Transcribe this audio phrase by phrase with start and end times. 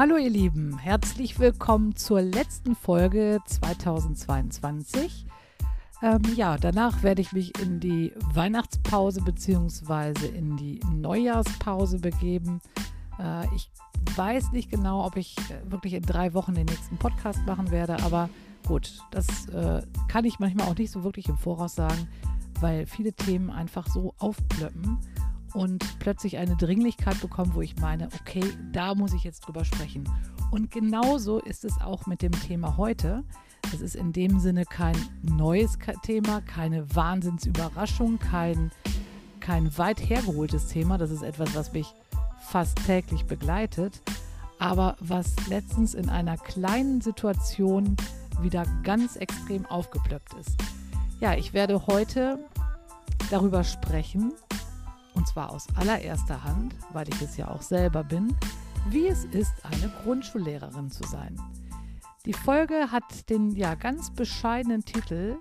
[0.00, 5.26] Hallo ihr Lieben, herzlich willkommen zur letzten Folge 2022.
[6.02, 10.26] Ähm, ja, danach werde ich mich in die Weihnachtspause bzw.
[10.28, 12.62] in die Neujahrspause begeben.
[13.18, 13.70] Äh, ich
[14.16, 18.02] weiß nicht genau, ob ich äh, wirklich in drei Wochen den nächsten Podcast machen werde,
[18.02, 18.30] aber
[18.66, 22.08] gut, das äh, kann ich manchmal auch nicht so wirklich im Voraus sagen,
[22.58, 24.96] weil viele Themen einfach so aufplöppen
[25.54, 30.08] und plötzlich eine Dringlichkeit bekommen, wo ich meine, okay, da muss ich jetzt drüber sprechen.
[30.50, 33.22] Und genauso ist es auch mit dem Thema heute.
[33.72, 38.70] Es ist in dem Sinne kein neues Thema, keine Wahnsinnsüberraschung, kein,
[39.38, 40.98] kein weit hergeholtes Thema.
[40.98, 41.94] Das ist etwas, was mich
[42.40, 44.02] fast täglich begleitet,
[44.58, 47.96] aber was letztens in einer kleinen Situation
[48.40, 50.56] wieder ganz extrem aufgeplöppt ist.
[51.20, 52.38] Ja, ich werde heute
[53.30, 54.32] darüber sprechen,
[55.20, 58.34] und zwar aus allererster Hand, weil ich es ja auch selber bin,
[58.88, 61.38] wie es ist, eine Grundschullehrerin zu sein.
[62.24, 65.36] Die Folge hat den ja ganz bescheidenen Titel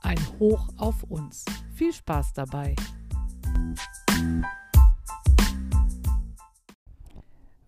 [0.00, 1.44] Ein Hoch auf uns.
[1.74, 2.74] Viel Spaß dabei.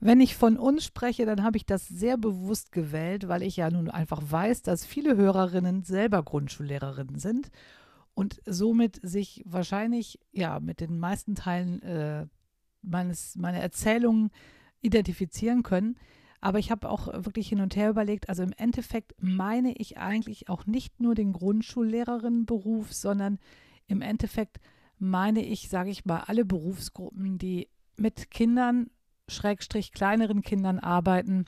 [0.01, 3.69] Wenn ich von uns spreche, dann habe ich das sehr bewusst gewählt, weil ich ja
[3.69, 7.51] nun einfach weiß, dass viele Hörerinnen selber Grundschullehrerinnen sind
[8.15, 12.27] und somit sich wahrscheinlich ja mit den meisten Teilen äh,
[12.83, 14.31] meines meiner Erzählungen
[14.81, 15.97] identifizieren können.
[16.41, 20.49] Aber ich habe auch wirklich hin und her überlegt, also im Endeffekt meine ich eigentlich
[20.51, 23.39] auch nicht nur den Grundschullehrerinnenberuf, sondern
[23.87, 24.61] im Endeffekt
[24.99, 28.91] meine ich, sage ich mal, alle Berufsgruppen, die mit Kindern,
[29.27, 31.47] Schrägstrich kleineren Kindern arbeiten,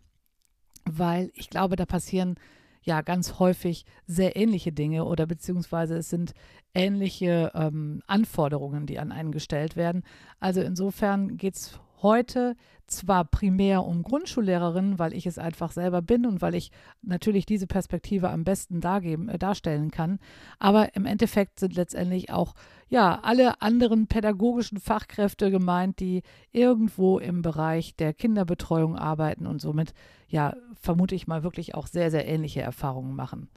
[0.84, 2.36] weil ich glaube, da passieren
[2.86, 6.32] ja ganz häufig sehr ähnliche Dinge oder beziehungsweise es sind
[6.72, 10.04] ähnliche ähm, Anforderungen, die an einen gestellt werden.
[10.40, 16.24] Also insofern geht es heute zwar primär um Grundschullehrerinnen, weil ich es einfach selber bin
[16.24, 16.70] und weil ich
[17.02, 20.18] natürlich diese Perspektive am besten dargeben, äh, darstellen kann,
[20.58, 22.54] aber im Endeffekt sind letztendlich auch
[22.88, 26.22] ja alle anderen pädagogischen Fachkräfte gemeint, die
[26.52, 29.92] irgendwo im Bereich der Kinderbetreuung arbeiten und somit
[30.28, 33.48] ja vermute ich mal wirklich auch sehr sehr ähnliche Erfahrungen machen.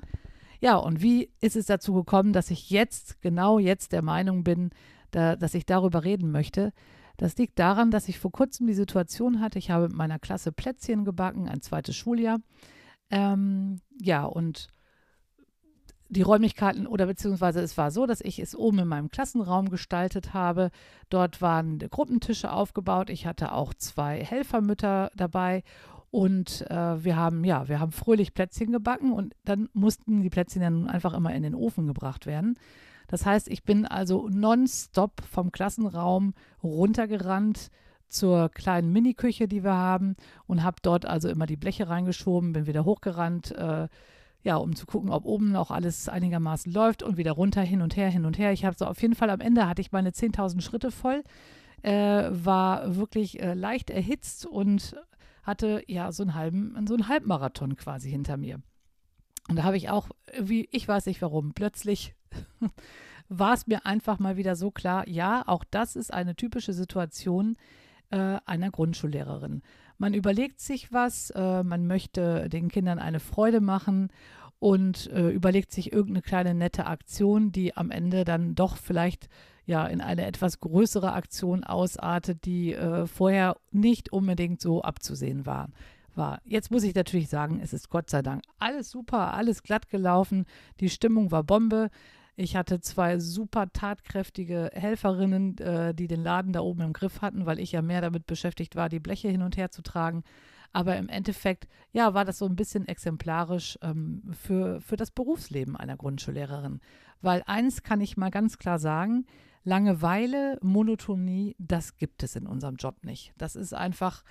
[0.62, 4.72] Ja, und wie ist es dazu gekommen, dass ich jetzt genau jetzt der Meinung bin,
[5.12, 6.74] da, dass ich darüber reden möchte?
[7.19, 10.53] Das liegt daran, dass ich vor kurzem die Situation hatte, ich habe mit meiner Klasse
[10.53, 12.40] Plätzchen gebacken, ein zweites Schuljahr.
[13.12, 14.69] Ähm, ja, und
[16.07, 20.34] die Räumlichkeiten oder beziehungsweise es war so, dass ich es oben in meinem Klassenraum gestaltet
[20.34, 20.72] habe.
[21.09, 23.09] Dort waren Gruppentische aufgebaut.
[23.09, 25.63] Ich hatte auch zwei Helfermütter dabei
[26.12, 30.62] und äh, wir haben ja, wir haben fröhlich Plätzchen gebacken und dann mussten die Plätzchen
[30.62, 32.57] dann einfach immer in den Ofen gebracht werden.
[33.09, 37.72] Das heißt, ich bin also nonstop vom Klassenraum runtergerannt
[38.08, 40.16] zur kleinen Miniküche, die wir haben
[40.46, 43.88] und habe dort also immer die Bleche reingeschoben, bin wieder hochgerannt, äh,
[44.44, 47.98] ja, um zu gucken, ob oben auch alles einigermaßen läuft und wieder runter, hin und
[47.98, 48.53] her, hin und her.
[48.53, 51.24] Ich habe so auf jeden Fall am Ende hatte ich meine 10.000 Schritte voll,
[51.81, 54.96] äh, war wirklich äh, leicht erhitzt und
[55.42, 58.62] hatte ja so einen halben, so einen Halbmarathon quasi hinter mir.
[59.50, 60.09] Und da habe ich auch,
[60.40, 62.14] wie ich weiß nicht warum, plötzlich
[63.29, 67.56] war es mir einfach mal wieder so klar, ja, auch das ist eine typische Situation
[68.09, 69.62] äh, einer Grundschullehrerin.
[69.97, 74.09] Man überlegt sich was, äh, man möchte den Kindern eine Freude machen
[74.57, 79.29] und äh, überlegt sich irgendeine kleine nette Aktion, die am Ende dann doch vielleicht
[79.66, 85.69] ja in eine etwas größere Aktion ausartet, die äh, vorher nicht unbedingt so abzusehen war
[86.16, 86.41] war.
[86.44, 90.45] Jetzt muss ich natürlich sagen, es ist Gott sei Dank alles super, alles glatt gelaufen.
[90.79, 91.89] Die Stimmung war Bombe.
[92.39, 97.45] Ich hatte zwei super tatkräftige Helferinnen, äh, die den Laden da oben im Griff hatten,
[97.45, 100.23] weil ich ja mehr damit beschäftigt war, die Bleche hin und her zu tragen.
[100.72, 105.75] Aber im Endeffekt, ja, war das so ein bisschen exemplarisch ähm, für, für das Berufsleben
[105.75, 106.79] einer Grundschullehrerin.
[107.22, 109.25] Weil eins kann ich mal ganz klar sagen,
[109.63, 113.33] Langeweile, Monotonie, das gibt es in unserem Job nicht.
[113.38, 114.24] Das ist einfach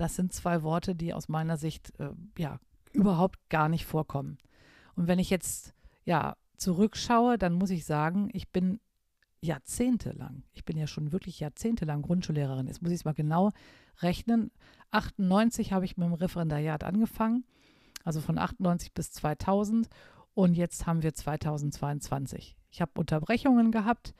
[0.00, 2.58] das sind zwei Worte, die aus meiner Sicht äh, ja
[2.92, 4.38] überhaupt gar nicht vorkommen.
[4.96, 5.74] Und wenn ich jetzt
[6.04, 8.80] ja zurückschaue, dann muss ich sagen, ich bin
[9.40, 12.66] jahrzehntelang, ich bin ja schon wirklich jahrzehntelang Grundschullehrerin.
[12.66, 13.50] Jetzt muss ich es mal genau
[14.00, 14.50] rechnen.
[14.90, 17.44] 98 habe ich mit dem Referendariat angefangen,
[18.04, 19.88] also von 98 bis 2000
[20.34, 22.56] und jetzt haben wir 2022.
[22.70, 24.14] Ich habe Unterbrechungen gehabt,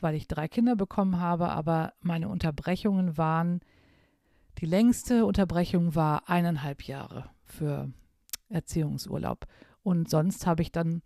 [0.00, 3.60] weil ich drei Kinder bekommen habe, aber meine Unterbrechungen waren
[4.60, 7.92] die längste Unterbrechung war eineinhalb Jahre für
[8.48, 9.46] Erziehungsurlaub.
[9.82, 11.02] Und sonst habe ich dann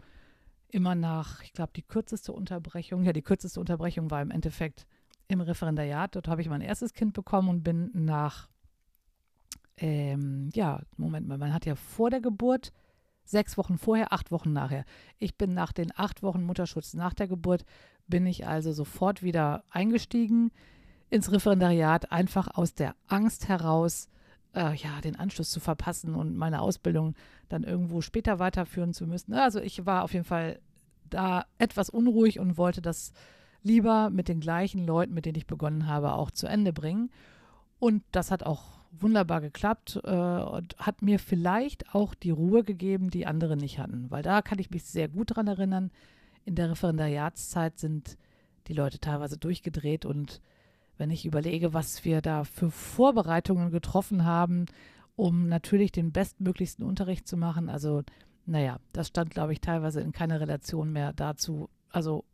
[0.72, 4.86] immer nach, ich glaube, die kürzeste Unterbrechung, ja, die kürzeste Unterbrechung war im Endeffekt
[5.28, 6.16] im Referendariat.
[6.16, 8.48] Dort habe ich mein erstes Kind bekommen und bin nach
[9.76, 12.72] ähm, ja, Moment mal, man hat ja vor der Geburt
[13.24, 14.84] sechs Wochen vorher, acht Wochen nachher.
[15.18, 17.64] Ich bin nach den acht Wochen Mutterschutz nach der Geburt,
[18.06, 20.50] bin ich also sofort wieder eingestiegen
[21.08, 24.08] ins Referendariat, einfach aus der Angst heraus,
[24.54, 27.14] äh, ja, den Anschluss zu verpassen und meine Ausbildung
[27.48, 29.34] dann irgendwo später weiterführen zu müssen.
[29.34, 30.58] Also ich war auf jeden Fall
[31.08, 33.12] da etwas unruhig und wollte das
[33.62, 37.10] lieber mit den gleichen Leuten, mit denen ich begonnen habe, auch zu Ende bringen.
[37.78, 43.10] Und das hat auch wunderbar geklappt äh, und hat mir vielleicht auch die Ruhe gegeben,
[43.10, 44.10] die andere nicht hatten.
[44.10, 45.90] Weil da kann ich mich sehr gut dran erinnern.
[46.44, 48.18] In der Referendariatszeit sind
[48.68, 50.40] die Leute teilweise durchgedreht und
[50.98, 54.66] wenn ich überlege, was wir da für Vorbereitungen getroffen haben,
[55.16, 58.02] um natürlich den bestmöglichsten Unterricht zu machen, also
[58.46, 62.24] naja, das stand, glaube ich, teilweise in keiner Relation mehr dazu, also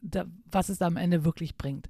[0.00, 1.88] da, was es am Ende wirklich bringt.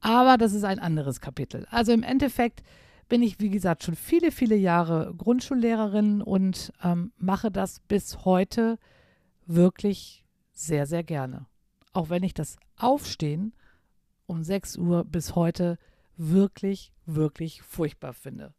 [0.00, 1.66] Aber das ist ein anderes Kapitel.
[1.70, 2.62] Also im Endeffekt
[3.08, 8.78] bin ich, wie gesagt, schon viele, viele Jahre Grundschullehrerin und ähm, mache das bis heute
[9.46, 11.46] wirklich sehr, sehr gerne.
[11.92, 13.52] Auch wenn ich das Aufstehen
[14.30, 15.76] um 6 Uhr bis heute
[16.16, 18.54] wirklich, wirklich furchtbar finde.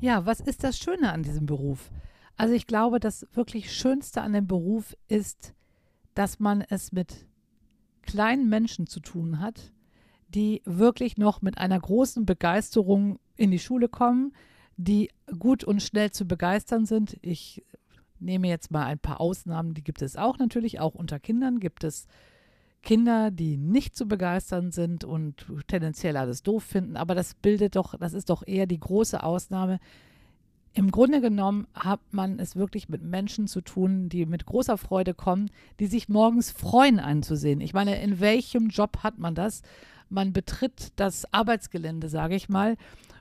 [0.00, 1.90] Ja, was ist das Schöne an diesem Beruf?
[2.36, 5.54] Also ich glaube, das wirklich Schönste an dem Beruf ist,
[6.14, 7.26] dass man es mit
[8.02, 9.72] kleinen Menschen zu tun hat,
[10.28, 14.32] die wirklich noch mit einer großen Begeisterung in die Schule kommen,
[14.76, 17.18] die gut und schnell zu begeistern sind.
[17.20, 17.64] Ich
[18.20, 21.84] nehme jetzt mal ein paar Ausnahmen, die gibt es auch natürlich, auch unter Kindern gibt
[21.84, 22.06] es
[22.82, 27.94] Kinder, die nicht zu begeistern sind und tendenziell alles doof finden, aber das bildet doch,
[27.98, 29.80] das ist doch eher die große Ausnahme.
[30.72, 35.14] Im Grunde genommen hat man es wirklich mit Menschen zu tun, die mit großer Freude
[35.14, 35.50] kommen,
[35.80, 37.60] die sich morgens freuen einzusehen.
[37.60, 39.62] Ich meine, in welchem Job hat man das?
[40.08, 42.76] Man betritt das Arbeitsgelände, sage ich mal,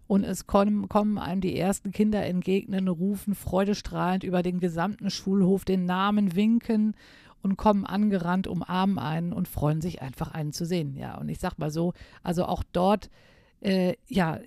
[0.10, 5.66] und es kommen, kommen einem die ersten Kinder entgegnen, rufen freudestrahlend über den gesamten Schulhof
[5.66, 6.96] den Namen, winken
[7.44, 10.96] und kommen angerannt, umarmen einen und freuen sich einfach einen zu sehen.
[10.96, 13.12] Ja, und ich sag mal so, also auch dort,
[13.62, 14.40] äh, ja,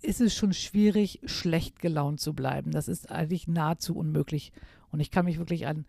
[0.00, 2.70] ist es schon schwierig, schlecht gelaunt zu bleiben.
[2.70, 4.52] Das ist eigentlich nahezu unmöglich.
[4.90, 5.84] Und ich kann mich wirklich an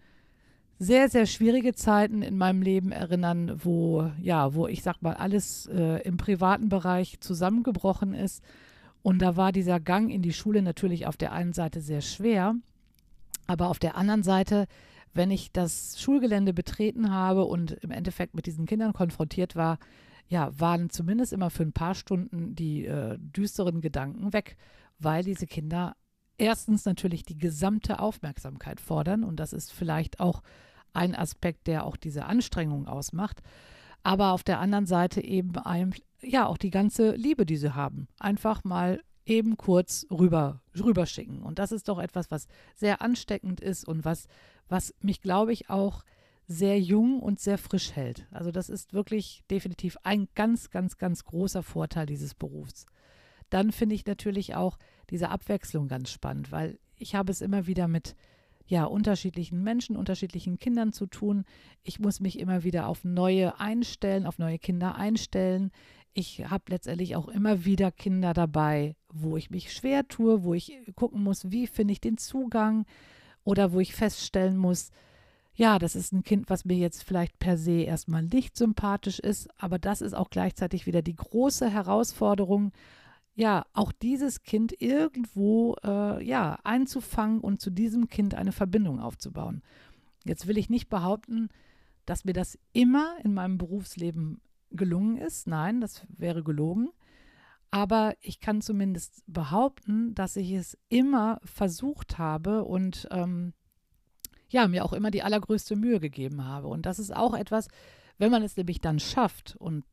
[0.77, 5.67] sehr, sehr schwierige Zeiten in meinem Leben erinnern, wo, ja, wo ich sag mal, alles
[5.67, 8.43] äh, im privaten Bereich zusammengebrochen ist
[9.03, 12.55] und da war dieser Gang in die Schule natürlich auf der einen Seite sehr schwer,
[13.47, 14.67] aber auf der anderen Seite,
[15.13, 19.79] wenn ich das Schulgelände betreten habe und im Endeffekt mit diesen Kindern konfrontiert war,
[20.27, 24.55] ja, waren zumindest immer für ein paar Stunden die äh, düsteren Gedanken weg,
[24.99, 25.95] weil diese Kinder
[26.37, 30.41] erstens natürlich die gesamte Aufmerksamkeit fordern und das ist vielleicht auch
[30.93, 33.41] ein Aspekt, der auch diese Anstrengung ausmacht
[34.03, 38.07] aber auf der anderen Seite eben ein, ja auch die ganze Liebe, die sie haben,
[38.19, 41.41] einfach mal eben kurz rüber rüberschicken.
[41.43, 44.27] Und das ist doch etwas, was sehr ansteckend ist und was,
[44.67, 46.03] was mich, glaube ich, auch
[46.47, 48.27] sehr jung und sehr frisch hält.
[48.31, 52.85] Also das ist wirklich definitiv ein ganz, ganz, ganz großer Vorteil dieses Berufs.
[53.49, 54.77] Dann finde ich natürlich auch
[55.09, 58.15] diese Abwechslung ganz spannend, weil ich habe es immer wieder mit
[58.65, 61.43] ja, unterschiedlichen Menschen, unterschiedlichen Kindern zu tun.
[61.83, 65.71] Ich muss mich immer wieder auf neue einstellen, auf neue Kinder einstellen.
[66.13, 70.77] Ich habe letztendlich auch immer wieder Kinder dabei, wo ich mich schwer tue, wo ich
[70.95, 72.85] gucken muss, wie finde ich den Zugang
[73.43, 74.91] oder wo ich feststellen muss,
[75.53, 79.49] ja, das ist ein Kind, was mir jetzt vielleicht per se erstmal nicht sympathisch ist,
[79.57, 82.71] aber das ist auch gleichzeitig wieder die große Herausforderung,
[83.35, 89.61] ja, auch dieses Kind irgendwo äh, ja, einzufangen und zu diesem Kind eine Verbindung aufzubauen.
[90.25, 91.49] Jetzt will ich nicht behaupten,
[92.05, 94.41] dass mir das immer in meinem Berufsleben
[94.71, 95.47] gelungen ist.
[95.47, 96.89] Nein, das wäre gelogen.
[97.69, 103.53] Aber ich kann zumindest behaupten, dass ich es immer versucht habe und ähm,
[104.49, 106.67] ja, mir auch immer die allergrößte Mühe gegeben habe.
[106.67, 107.69] Und das ist auch etwas,
[108.17, 109.85] wenn man es nämlich dann schafft, und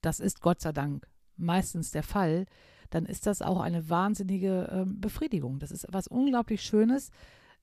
[0.00, 2.46] das ist Gott sei Dank meistens der Fall,
[2.90, 5.58] dann ist das auch eine wahnsinnige äh, Befriedigung.
[5.58, 7.10] Das ist etwas unglaublich Schönes,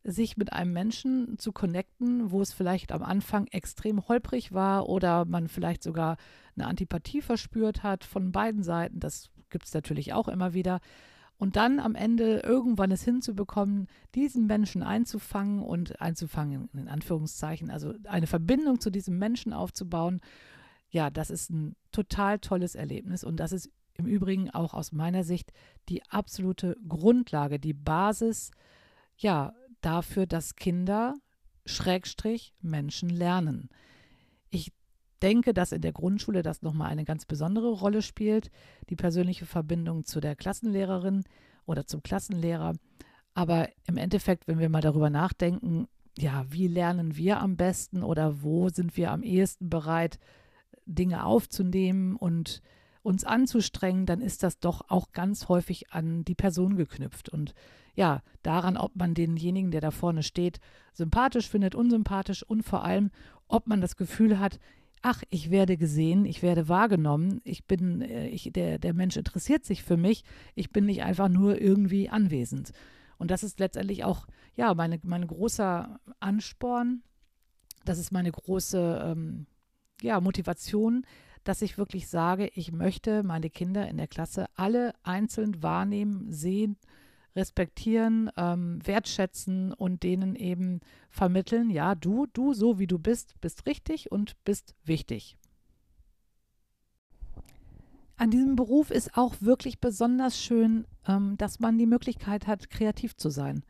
[0.04, 5.26] sich mit einem Menschen zu connecten, wo es vielleicht am Anfang extrem holprig war oder
[5.26, 6.18] man vielleicht sogar
[6.56, 9.00] eine Antipathie verspürt hat von beiden Seiten.
[9.00, 10.80] Das gibt es natürlich auch immer wieder.
[11.38, 17.94] Und dann am Ende irgendwann es hinzubekommen, diesen Menschen einzufangen und einzufangen, in Anführungszeichen, also
[18.04, 20.22] eine Verbindung zu diesem Menschen aufzubauen
[20.92, 25.24] ja, das ist ein total tolles Erlebnis und das ist im Übrigen auch aus meiner
[25.24, 25.52] Sicht
[25.90, 28.52] die absolute Grundlage, die Basis,
[29.18, 31.16] ja, dafür, dass Kinder
[31.66, 33.70] Schrägstrich Menschen lernen.
[34.50, 34.72] Ich
[35.22, 38.50] denke, dass in der Grundschule das nochmal eine ganz besondere Rolle spielt,
[38.90, 41.24] die persönliche Verbindung zu der Klassenlehrerin
[41.66, 42.74] oder zum Klassenlehrer.
[43.34, 48.42] Aber im Endeffekt, wenn wir mal darüber nachdenken, ja, wie lernen wir am besten oder
[48.44, 50.20] wo sind wir am ehesten bereit,
[50.86, 52.62] Dinge aufzunehmen und
[53.04, 57.30] uns anzustrengen, dann ist das doch auch ganz häufig an die Person geknüpft.
[57.30, 57.54] Und
[57.96, 60.60] ja, daran, ob man denjenigen, der da vorne steht,
[60.94, 63.12] sympathisch findet, unsympathisch und vor allem,
[63.48, 64.60] ob man das Gefühl hat,
[65.02, 69.66] ach, ich werde gesehen, ich werde wahrgenommen, ich bin, äh, ich, der, der Mensch interessiert
[69.66, 70.24] sich für mich,
[70.56, 72.72] ich bin nicht einfach nur irgendwie anwesend.
[73.18, 77.04] Und das ist letztendlich auch, ja, meine, mein großer Ansporn,
[77.84, 79.48] das ist meine große, ähm,
[80.02, 81.06] ja, Motivation,
[81.44, 86.78] dass ich wirklich sage, ich möchte meine Kinder in der Klasse alle einzeln wahrnehmen, sehen,
[87.36, 93.66] respektieren, ähm, wertschätzen und denen eben vermitteln, ja, du, du, so wie du bist, bist
[93.66, 95.38] richtig und bist wichtig.
[98.18, 103.16] An diesem Beruf ist auch wirklich besonders schön, ähm, dass man die Möglichkeit hat, kreativ
[103.16, 103.64] zu sein.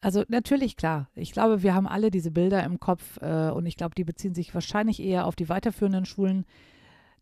[0.00, 1.08] Also natürlich, klar.
[1.14, 4.34] Ich glaube, wir haben alle diese Bilder im Kopf äh, und ich glaube, die beziehen
[4.34, 6.46] sich wahrscheinlich eher auf die weiterführenden Schulen,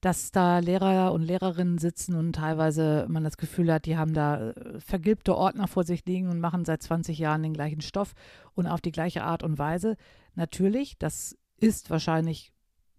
[0.03, 4.51] dass da Lehrer und Lehrerinnen sitzen und teilweise man das Gefühl hat, die haben da
[4.51, 8.15] äh, vergilbte Ordner vor sich liegen und machen seit 20 Jahren den gleichen Stoff
[8.55, 9.97] und auf die gleiche Art und Weise.
[10.35, 12.53] Natürlich, das ist wahrscheinlich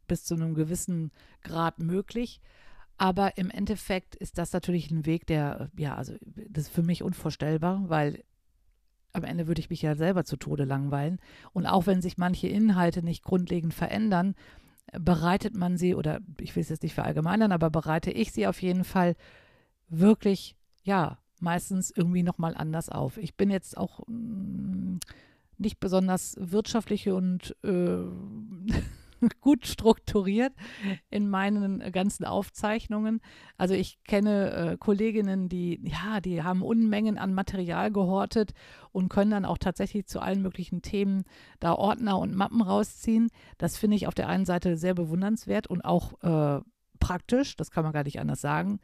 [0.08, 2.40] bis zu einem gewissen Grad möglich.
[2.98, 6.16] Aber im Endeffekt ist das natürlich ein Weg, der, ja, also
[6.50, 8.24] das ist für mich unvorstellbar, weil
[9.12, 11.20] am Ende würde ich mich ja selber zu Tode langweilen.
[11.52, 14.36] Und auch wenn sich manche Inhalte nicht grundlegend verändern,
[14.92, 18.62] bereitet man sie, oder ich will es jetzt nicht verallgemeinern, aber bereite ich sie auf
[18.62, 19.16] jeden Fall
[19.90, 23.18] wirklich, ja, meistens irgendwie nochmal anders auf.
[23.18, 25.00] Ich bin jetzt auch mh, mm,
[25.58, 28.06] nicht besonders wirtschaftliche und äh,
[29.42, 30.54] gut strukturiert
[31.10, 33.22] in meinen ganzen Aufzeichnungen.
[33.58, 38.54] Also ich kenne äh, Kolleginnen, die, ja, die haben Unmengen an Material gehortet
[38.92, 41.24] und können dann auch tatsächlich zu allen möglichen Themen
[41.60, 43.30] da Ordner und Mappen rausziehen.
[43.58, 46.62] Das finde ich auf der einen Seite sehr bewundernswert und auch äh,
[47.00, 48.80] praktisch, das kann man gar nicht anders sagen.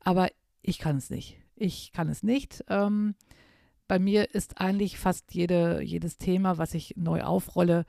[0.00, 0.28] Aber
[0.62, 1.38] ich kann es nicht.
[1.56, 2.64] Ich kann es nicht.
[2.68, 3.14] Ähm,
[3.90, 7.86] bei mir ist eigentlich fast jede, jedes Thema, was ich neu aufrolle,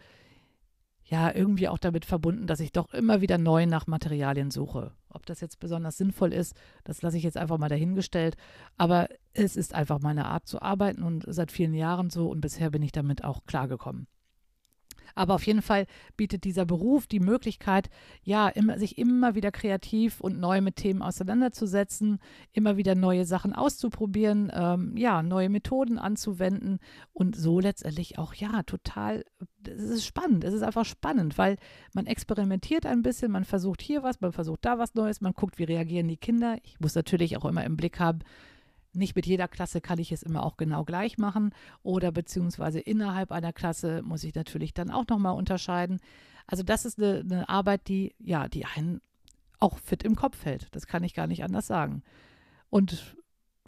[1.12, 4.94] ja irgendwie auch damit verbunden, dass ich doch immer wieder neu nach Materialien suche.
[5.10, 8.38] Ob das jetzt besonders sinnvoll ist, das lasse ich jetzt einfach mal dahingestellt.
[8.77, 12.70] Aber es ist einfach meine Art zu arbeiten und seit vielen Jahren so und bisher
[12.70, 14.08] bin ich damit auch klargekommen.
[15.15, 15.86] Aber auf jeden Fall
[16.18, 17.89] bietet dieser Beruf die Möglichkeit,
[18.24, 22.20] ja, immer, sich immer wieder kreativ und neu mit Themen auseinanderzusetzen,
[22.51, 26.80] immer wieder neue Sachen auszuprobieren, ähm, ja, neue Methoden anzuwenden
[27.13, 29.24] und so letztendlich auch, ja, total,
[29.68, 31.58] es ist spannend, es ist einfach spannend, weil
[31.94, 35.60] man experimentiert ein bisschen, man versucht hier was, man versucht da was Neues, man guckt,
[35.60, 36.58] wie reagieren die Kinder.
[36.63, 38.20] Ich muss natürlich auch immer im Blick haben,
[38.93, 43.31] nicht mit jeder Klasse kann ich es immer auch genau gleich machen oder beziehungsweise innerhalb
[43.31, 46.00] einer Klasse muss ich natürlich dann auch nochmal unterscheiden.
[46.48, 49.01] Also das ist eine, eine, Arbeit, die, ja, die einen
[49.60, 50.67] auch fit im Kopf hält.
[50.71, 52.03] Das kann ich gar nicht anders sagen.
[52.69, 53.15] Und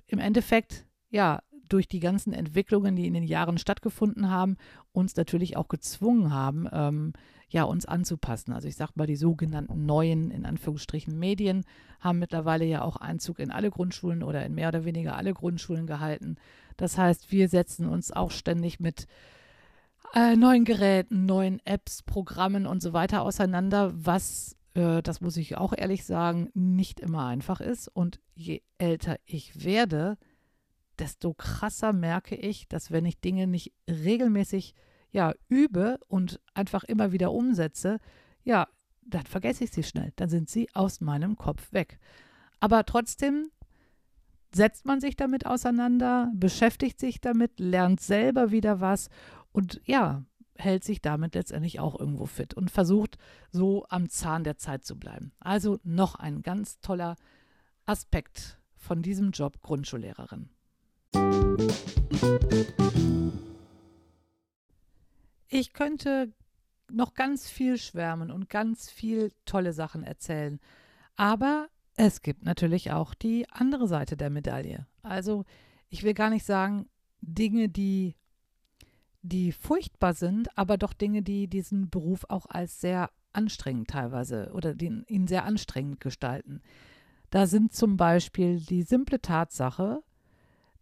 [0.07, 4.57] im Endeffekt, ja, durch die ganzen Entwicklungen, die in den Jahren stattgefunden haben,
[4.91, 7.13] uns natürlich auch gezwungen haben, ähm,
[7.53, 8.51] ja, uns anzupassen.
[8.51, 11.65] Also ich sage mal, die sogenannten neuen, in Anführungsstrichen, Medien
[11.99, 15.85] haben mittlerweile ja auch Einzug in alle Grundschulen oder in mehr oder weniger alle Grundschulen
[15.85, 16.37] gehalten.
[16.77, 19.05] Das heißt, wir setzen uns auch ständig mit
[20.15, 25.55] äh, neuen Geräten, neuen Apps, Programmen und so weiter auseinander, was, äh, das muss ich
[25.55, 27.87] auch ehrlich sagen, nicht immer einfach ist.
[27.87, 30.17] Und je älter ich werde,
[30.97, 34.73] desto krasser merke ich, dass wenn ich Dinge nicht regelmäßig
[35.13, 37.99] ja, übe und einfach immer wieder umsetze,
[38.43, 38.67] ja,
[39.05, 40.11] dann vergesse ich sie schnell.
[40.15, 41.99] Dann sind sie aus meinem Kopf weg.
[42.59, 43.49] Aber trotzdem
[44.53, 49.09] setzt man sich damit auseinander, beschäftigt sich damit, lernt selber wieder was
[49.51, 53.17] und ja, hält sich damit letztendlich auch irgendwo fit und versucht
[53.51, 55.31] so am Zahn der Zeit zu bleiben.
[55.39, 57.15] Also noch ein ganz toller
[57.85, 60.49] Aspekt von diesem Job Grundschullehrerin.
[65.55, 66.33] Ich könnte
[66.89, 70.59] noch ganz viel schwärmen und ganz viel tolle Sachen erzählen.
[71.15, 74.87] Aber es gibt natürlich auch die andere Seite der Medaille.
[75.03, 75.45] Also
[75.89, 76.89] ich will gar nicht sagen,
[77.21, 78.15] Dinge, die,
[79.21, 84.73] die furchtbar sind, aber doch Dinge, die diesen Beruf auch als sehr anstrengend teilweise oder
[84.73, 86.61] den, ihn sehr anstrengend gestalten.
[87.29, 90.01] Da sind zum Beispiel die simple Tatsache,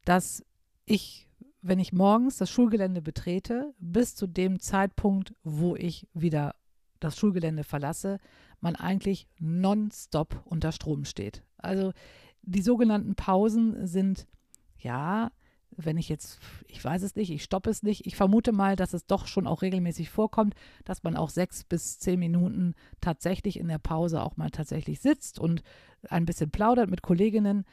[0.06, 0.46] dass
[0.86, 1.28] ich
[1.62, 6.56] wenn ich morgens das Schulgelände betrete, bis zu dem Zeitpunkt, wo ich wieder
[7.00, 8.20] das Schulgelände verlasse,
[8.60, 11.44] man eigentlich nonstop unter Strom steht.
[11.58, 11.94] Also
[12.42, 14.28] die sogenannten Pausen sind,
[14.78, 15.32] ja,
[15.78, 18.06] wenn ich jetzt, ich weiß es nicht, ich stoppe es nicht.
[18.06, 20.54] Ich vermute mal, dass es doch schon auch regelmäßig vorkommt,
[20.84, 25.40] dass man auch sechs bis zehn Minuten tatsächlich in der Pause auch mal tatsächlich sitzt
[25.40, 25.64] und
[26.10, 27.66] ein bisschen plaudert mit Kolleginnen.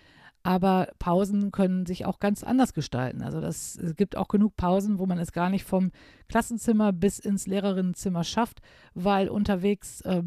[0.48, 3.20] Aber Pausen können sich auch ganz anders gestalten.
[3.20, 5.90] Also das, es gibt auch genug Pausen, wo man es gar nicht vom
[6.26, 8.62] Klassenzimmer bis ins Lehrerinnenzimmer schafft,
[8.94, 10.22] weil unterwegs äh,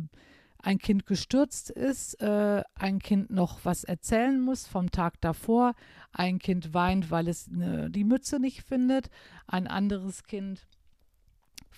[0.59, 5.73] ein Kind gestürzt ist, äh, ein Kind noch was erzählen muss vom Tag davor,
[6.11, 9.09] ein Kind weint, weil es ne, die Mütze nicht findet,
[9.47, 10.67] ein anderes Kind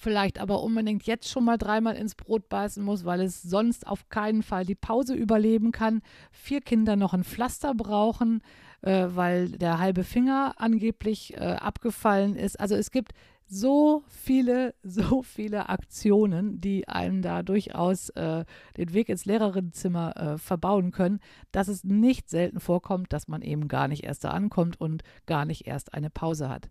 [0.04, 4.10] vielleicht aber unbedingt jetzt schon mal dreimal ins Brot beißen muss, weil es sonst auf
[4.10, 8.42] keinen Fall die Pause überleben kann, vier Kinder noch ein Pflaster brauchen,
[8.82, 12.60] äh, weil der halbe Finger angeblich äh, abgefallen ist.
[12.60, 13.14] Also es gibt
[13.48, 18.46] so viele, so viele Aktionen, die einem da durchaus äh,
[18.78, 21.20] den Weg ins Lehrerinnenzimmer äh, verbauen können,
[21.52, 25.46] dass es nicht selten vorkommt, dass man eben gar nicht erst da ankommt und gar
[25.46, 26.70] nicht erst eine Pause hat.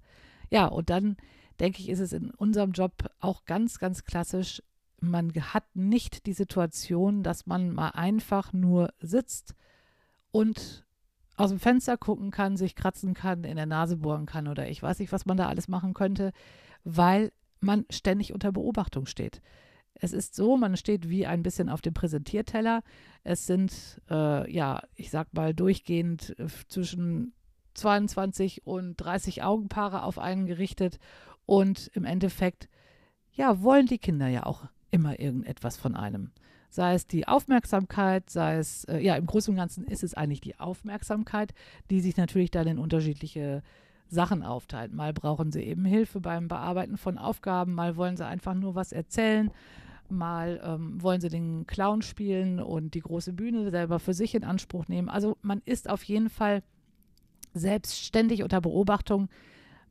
[0.51, 1.17] Ja, und dann
[1.61, 4.63] denke ich, ist es in unserem Job auch ganz, ganz klassisch.
[5.01, 9.55] Man hat nicht die Situation, dass man mal einfach nur sitzt
[10.31, 10.87] und
[11.37, 14.83] aus dem Fenster gucken kann, sich kratzen kann, in der Nase bohren kann oder ich
[14.83, 16.33] weiß nicht, was man da alles machen könnte,
[16.85, 19.41] weil man ständig unter Beobachtung steht.
[19.95, 22.83] Es ist so, man steht wie ein bisschen auf dem Präsentierteller.
[23.25, 27.35] Es sind, äh, ja, ich sag mal, durchgehend äh, zwischen
[27.75, 30.99] 22 und 30 Augenpaare auf einen gerichtet.
[31.47, 32.69] Und im Endeffekt,
[33.33, 36.33] ja, wollen die Kinder ja auch immer irgendetwas von einem
[36.73, 40.41] sei es die Aufmerksamkeit, sei es, äh, ja, im Großen und Ganzen ist es eigentlich
[40.41, 41.53] die Aufmerksamkeit,
[41.91, 43.63] die sich natürlich dann in unterschiedliche
[44.09, 44.93] Sachen aufteilt.
[44.93, 48.93] Mal brauchen sie eben Hilfe beim Bearbeiten von Aufgaben, mal wollen sie einfach nur was
[48.93, 49.51] erzählen,
[50.09, 54.45] mal ähm, wollen sie den Clown spielen und die große Bühne selber für sich in
[54.45, 55.11] Anspruch nehmen.
[55.11, 56.63] Also man ist auf jeden Fall
[57.53, 59.29] selbstständig unter Beobachtung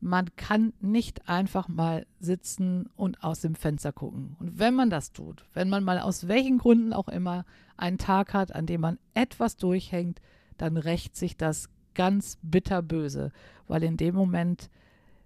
[0.02, 4.36] man kann nicht einfach mal sitzen und aus dem Fenster gucken.
[4.40, 7.46] Und wenn man das tut, wenn man mal aus welchen Gründen auch immer
[7.78, 10.20] einen Tag hat, an dem man etwas durchhängt,
[10.58, 13.32] dann rächt sich das ganz bitterböse,
[13.68, 14.70] weil in dem Moment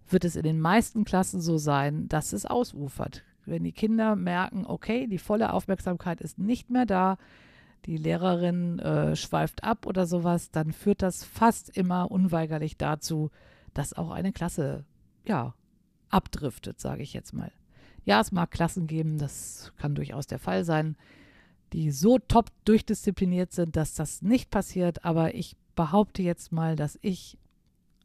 [0.10, 3.24] wird es in den meisten Klassen so sein, dass es ausufert.
[3.46, 7.18] Wenn die Kinder merken, okay, die volle Aufmerksamkeit ist nicht mehr da,
[7.86, 13.30] die Lehrerin äh, schweift ab oder sowas, dann führt das fast immer unweigerlich dazu,
[13.76, 14.86] dass auch eine Klasse,
[15.28, 15.54] ja,
[16.10, 17.52] abdriftet, sage ich jetzt mal.
[18.06, 20.96] Ja, es mag Klassen geben, das kann durchaus der Fall sein,
[21.74, 26.98] die so top durchdiszipliniert sind, dass das nicht passiert, aber ich behaupte jetzt mal, dass
[27.02, 27.38] ich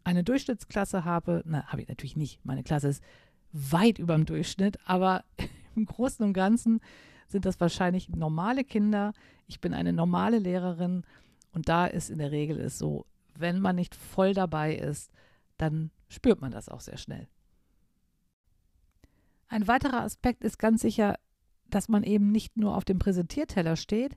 [0.02, 1.42] eine Durchschnittsklasse habe.
[1.46, 2.44] Na, habe ich natürlich nicht.
[2.44, 3.04] Meine Klasse ist
[3.52, 5.24] weit über dem Durchschnitt, aber
[5.76, 6.80] im Großen und Ganzen
[7.28, 9.12] sind das wahrscheinlich normale Kinder.
[9.46, 11.04] Ich bin eine normale Lehrerin
[11.52, 13.06] und da ist in der Regel es so,
[13.37, 15.12] wenn man nicht voll dabei ist,
[15.61, 17.29] dann spürt man das auch sehr schnell.
[19.49, 21.16] Ein weiterer Aspekt ist ganz sicher,
[21.68, 24.16] dass man eben nicht nur auf dem Präsentierteller steht,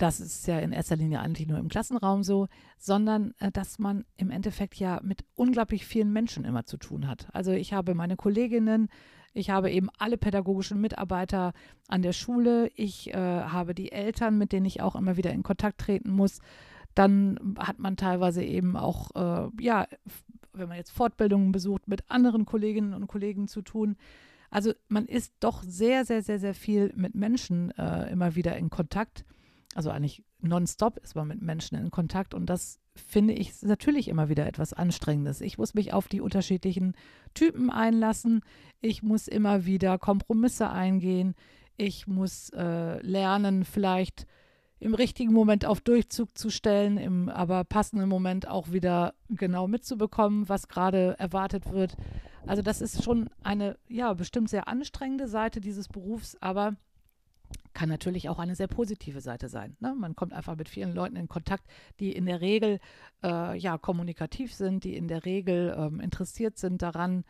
[0.00, 2.48] das ist ja in erster Linie eigentlich nur im Klassenraum so,
[2.78, 7.28] sondern äh, dass man im Endeffekt ja mit unglaublich vielen Menschen immer zu tun hat.
[7.34, 8.88] Also ich habe meine Kolleginnen,
[9.34, 11.52] ich habe eben alle pädagogischen Mitarbeiter
[11.86, 15.42] an der Schule, ich äh, habe die Eltern, mit denen ich auch immer wieder in
[15.42, 16.40] Kontakt treten muss.
[17.00, 19.86] Dann hat man teilweise eben auch, äh, ja,
[20.52, 23.96] wenn man jetzt Fortbildungen besucht, mit anderen Kolleginnen und Kollegen zu tun.
[24.50, 28.68] Also man ist doch sehr, sehr, sehr, sehr viel mit Menschen äh, immer wieder in
[28.68, 29.24] Kontakt.
[29.74, 34.28] Also eigentlich nonstop ist man mit Menschen in Kontakt und das finde ich natürlich immer
[34.28, 35.40] wieder etwas Anstrengendes.
[35.40, 36.94] Ich muss mich auf die unterschiedlichen
[37.32, 38.42] Typen einlassen.
[38.82, 41.34] Ich muss immer wieder Kompromisse eingehen.
[41.78, 44.26] Ich muss äh, lernen, vielleicht
[44.80, 50.48] im richtigen Moment auf Durchzug zu stellen, im aber passenden Moment auch wieder genau mitzubekommen,
[50.48, 51.96] was gerade erwartet wird.
[52.46, 56.76] Also das ist schon eine, ja, bestimmt sehr anstrengende Seite dieses Berufs, aber
[57.74, 59.76] kann natürlich auch eine sehr positive Seite sein.
[59.80, 59.94] Ne?
[59.94, 61.64] Man kommt einfach mit vielen Leuten in Kontakt,
[61.98, 62.80] die in der Regel
[63.22, 67.24] äh, ja kommunikativ sind, die in der Regel ähm, interessiert sind daran,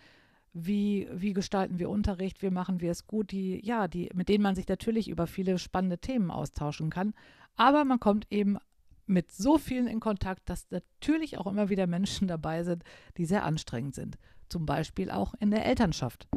[0.53, 4.43] wie, wie gestalten wir Unterricht, wie machen wir es gut, die, ja, die, mit denen
[4.43, 7.15] man sich natürlich über viele spannende Themen austauschen kann.
[7.57, 8.59] Aber man kommt eben
[9.07, 12.85] mit so vielen in Kontakt, dass natürlich auch immer wieder Menschen dabei sind,
[13.17, 14.19] die sehr anstrengend sind.
[14.49, 16.29] Zum Beispiel auch in der Elternschaft.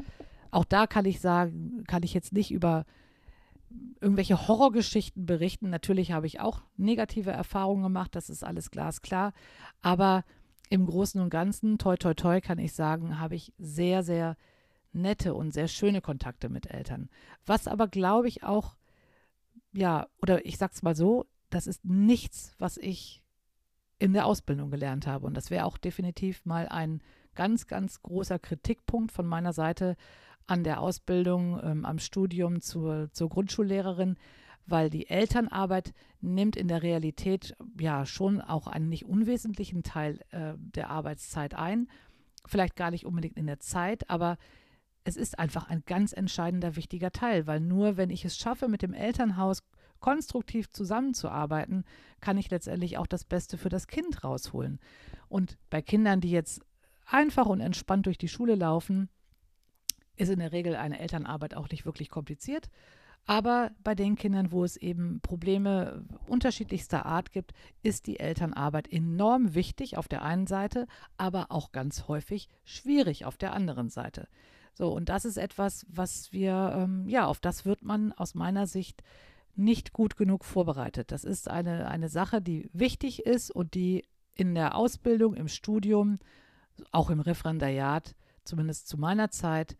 [0.51, 2.85] Auch da kann ich sagen, kann ich jetzt nicht über
[4.01, 5.69] irgendwelche Horrorgeschichten berichten.
[5.69, 9.33] Natürlich habe ich auch negative Erfahrungen gemacht, das ist alles glasklar.
[9.81, 10.23] Aber
[10.69, 14.35] im Großen und Ganzen, toi, toi, toi, kann ich sagen, habe ich sehr, sehr
[14.91, 17.09] nette und sehr schöne Kontakte mit Eltern.
[17.45, 18.75] Was aber, glaube ich, auch,
[19.73, 23.23] ja, oder ich sag's mal so, das ist nichts, was ich
[23.99, 25.25] in der Ausbildung gelernt habe.
[25.25, 27.01] Und das wäre auch definitiv mal ein
[27.35, 29.95] ganz, ganz großer Kritikpunkt von meiner Seite
[30.45, 34.17] an der Ausbildung, ähm, am Studium zur, zur Grundschullehrerin,
[34.65, 40.53] weil die Elternarbeit nimmt in der Realität ja schon auch einen nicht unwesentlichen Teil äh,
[40.57, 41.87] der Arbeitszeit ein.
[42.45, 44.37] Vielleicht gar nicht unbedingt in der Zeit, aber
[45.03, 48.81] es ist einfach ein ganz entscheidender, wichtiger Teil, weil nur wenn ich es schaffe, mit
[48.81, 49.63] dem Elternhaus
[49.99, 51.85] konstruktiv zusammenzuarbeiten,
[52.19, 54.79] kann ich letztendlich auch das Beste für das Kind rausholen.
[55.29, 56.61] Und bei Kindern, die jetzt
[57.05, 59.09] einfach und entspannt durch die Schule laufen,
[60.15, 62.69] ist in der Regel eine Elternarbeit auch nicht wirklich kompliziert.
[63.25, 69.55] Aber bei den Kindern, wo es eben Probleme unterschiedlichster Art gibt, ist die Elternarbeit enorm
[69.55, 70.87] wichtig auf der einen Seite,
[71.17, 74.27] aber auch ganz häufig schwierig auf der anderen Seite.
[74.73, 78.65] So, und das ist etwas, was wir, ähm, ja, auf das wird man aus meiner
[78.65, 79.03] Sicht
[79.55, 81.11] nicht gut genug vorbereitet.
[81.11, 84.05] Das ist eine, eine Sache, die wichtig ist und die
[84.35, 86.17] in der Ausbildung, im Studium,
[86.91, 89.77] auch im Referendariat, zumindest zu meiner Zeit,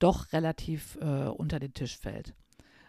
[0.00, 2.34] doch relativ äh, unter den Tisch fällt.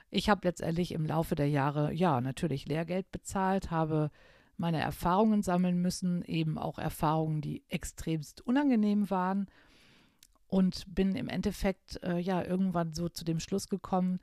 [0.09, 4.09] Ich habe letztendlich im Laufe der Jahre, ja, natürlich Lehrgeld bezahlt, habe
[4.57, 9.47] meine Erfahrungen sammeln müssen, eben auch Erfahrungen, die extremst unangenehm waren
[10.53, 14.19] und bin im Endeffekt, äh, ja, irgendwann so zu dem Schluss gekommen,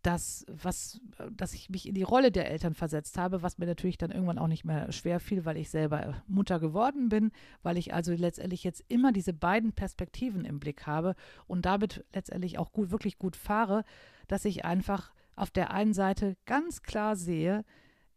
[0.00, 3.98] dass, was, dass ich mich in die Rolle der Eltern versetzt habe, was mir natürlich
[3.98, 7.30] dann irgendwann auch nicht mehr schwer fiel, weil ich selber Mutter geworden bin,
[7.62, 11.14] weil ich also letztendlich jetzt immer diese beiden Perspektiven im Blick habe
[11.46, 13.84] und damit letztendlich auch gut, wirklich gut fahre,
[14.28, 17.66] dass ich einfach auf der einen Seite ganz klar sehe,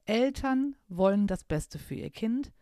[0.05, 2.53] Eltern wollen das Beste für ihr Kind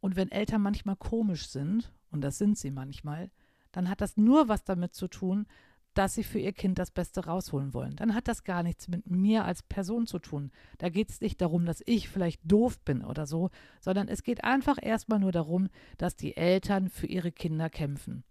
[0.00, 3.30] und wenn Eltern manchmal komisch sind, und das sind sie manchmal,
[3.74, 5.46] dann hat das nur was damit zu tun,
[5.94, 7.96] dass sie für ihr Kind das Beste rausholen wollen.
[7.96, 10.50] Dann hat das gar nichts mit mir als Person zu tun.
[10.78, 14.42] Da geht es nicht darum, dass ich vielleicht doof bin oder so, sondern es geht
[14.44, 18.24] einfach erstmal nur darum, dass die Eltern für ihre Kinder kämpfen.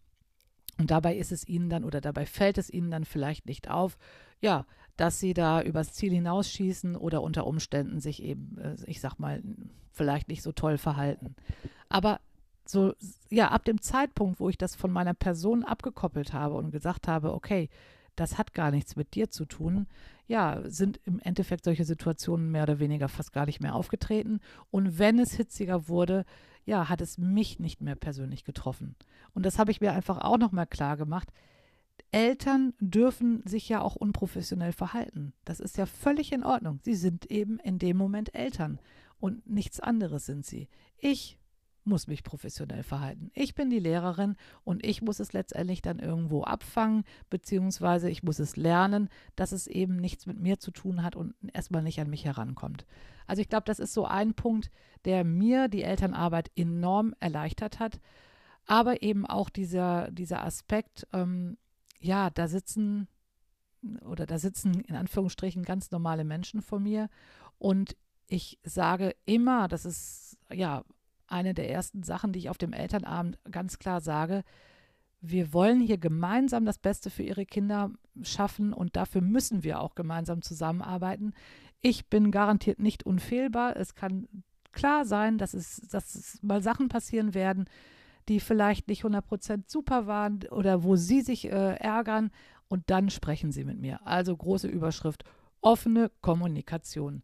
[0.77, 3.97] Und dabei ist es ihnen dann oder dabei fällt es ihnen dann vielleicht nicht auf,
[4.41, 4.65] ja,
[4.97, 9.41] dass sie da übers Ziel hinausschießen oder unter Umständen sich eben, äh, ich sag mal,
[9.91, 11.35] vielleicht nicht so toll verhalten.
[11.89, 12.19] Aber
[12.65, 12.93] so,
[13.29, 17.33] ja, ab dem Zeitpunkt, wo ich das von meiner Person abgekoppelt habe und gesagt habe,
[17.33, 17.69] okay,
[18.15, 19.87] das hat gar nichts mit dir zu tun,
[20.27, 24.39] ja, sind im Endeffekt solche Situationen mehr oder weniger fast gar nicht mehr aufgetreten.
[24.71, 26.25] Und wenn es hitziger wurde,
[26.65, 28.95] ja, hat es mich nicht mehr persönlich getroffen.
[29.33, 31.29] Und das habe ich mir einfach auch nochmal klar gemacht.
[32.11, 35.33] Eltern dürfen sich ja auch unprofessionell verhalten.
[35.45, 36.79] Das ist ja völlig in Ordnung.
[36.83, 38.79] Sie sind eben in dem Moment Eltern
[39.19, 40.69] und nichts anderes sind sie.
[40.97, 41.37] Ich
[41.85, 43.31] muss mich professionell verhalten.
[43.33, 48.39] Ich bin die Lehrerin und ich muss es letztendlich dann irgendwo abfangen, beziehungsweise ich muss
[48.39, 52.09] es lernen, dass es eben nichts mit mir zu tun hat und erstmal nicht an
[52.09, 52.85] mich herankommt.
[53.27, 54.71] Also ich glaube, das ist so ein Punkt,
[55.05, 57.99] der mir die Elternarbeit enorm erleichtert hat,
[58.65, 61.57] aber eben auch dieser, dieser Aspekt, ähm,
[61.99, 63.07] ja, da sitzen
[64.05, 67.09] oder da sitzen in Anführungsstrichen ganz normale Menschen vor mir
[67.57, 70.83] und ich sage immer, das ist ja
[71.33, 74.43] eine der ersten Sachen, die ich auf dem Elternabend ganz klar sage.
[75.19, 77.91] Wir wollen hier gemeinsam das Beste für ihre Kinder
[78.21, 81.33] schaffen und dafür müssen wir auch gemeinsam zusammenarbeiten.
[81.81, 83.75] Ich bin garantiert nicht unfehlbar.
[83.75, 84.27] Es kann
[84.71, 87.65] klar sein, dass es, dass es mal Sachen passieren werden,
[88.29, 92.31] die vielleicht nicht 100% super waren oder wo sie sich äh, ärgern
[92.67, 94.05] und dann sprechen sie mit mir.
[94.05, 95.23] Also große Überschrift,
[95.61, 97.23] offene Kommunikation.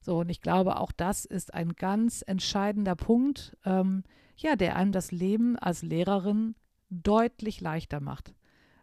[0.00, 4.04] So, und ich glaube, auch das ist ein ganz entscheidender Punkt, ähm,
[4.36, 6.54] ja, der einem das Leben als Lehrerin
[6.90, 8.34] deutlich leichter macht.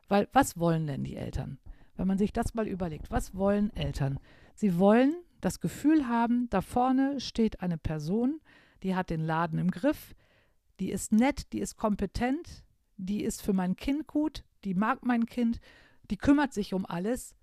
[0.08, 1.58] Weil was wollen denn die Eltern?
[1.96, 4.20] Wenn man sich das mal überlegt, was wollen Eltern?
[4.54, 8.42] Sie wollen das Gefühl haben, da vorne steht eine Person,
[8.84, 10.14] die hat den Laden im Griff,
[10.80, 12.64] die ist nett, die ist kompetent,
[12.98, 15.60] die ist für mein Kind gut, die mag mein Kind,
[16.10, 17.36] die kümmert sich um alles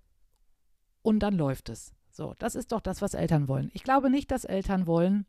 [1.01, 1.93] und dann läuft es.
[2.13, 3.71] So, das ist doch das, was Eltern wollen.
[3.73, 5.25] Ich glaube nicht, dass Eltern wollen,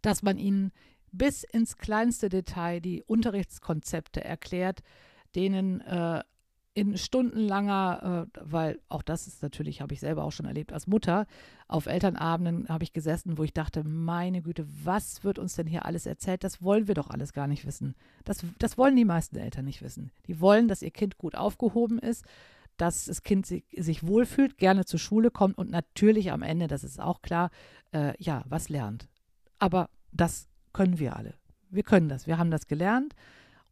[0.00, 0.70] dass man ihnen
[1.10, 4.84] bis ins kleinste Detail die Unterrichtskonzepte erklärt,
[5.34, 6.22] denen äh,
[6.74, 10.86] in stundenlanger, äh, weil auch das ist natürlich, habe ich selber auch schon erlebt als
[10.86, 11.26] Mutter,
[11.66, 15.84] auf Elternabenden habe ich gesessen, wo ich dachte, meine Güte, was wird uns denn hier
[15.84, 16.44] alles erzählt?
[16.44, 17.96] Das wollen wir doch alles gar nicht wissen.
[18.24, 20.12] Das, das wollen die meisten Eltern nicht wissen.
[20.28, 22.24] Die wollen, dass ihr Kind gut aufgehoben ist,
[22.76, 26.84] dass das Kind sich, sich wohlfühlt, gerne zur Schule kommt und natürlich am Ende, das
[26.84, 27.50] ist auch klar,
[27.92, 29.08] äh, ja, was lernt.
[29.58, 31.34] Aber das können wir alle.
[31.70, 32.26] Wir können das.
[32.26, 33.14] Wir haben das gelernt